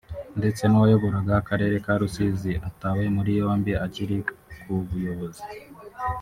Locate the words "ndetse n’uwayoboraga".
0.39-1.31